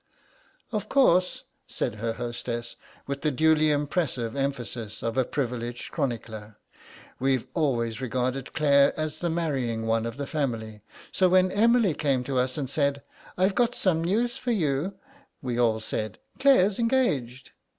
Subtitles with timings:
[0.71, 6.57] "Of course," said her hostess, with the duly impressive emphasis of a privileged chronicler,
[7.19, 12.23] "we've always regarded Claire as the marrying one of the family, so when Emily came
[12.23, 13.03] to us and said,
[13.37, 14.95] 'I've got some news for you,'
[15.39, 17.51] we all said, 'Claire's engaged!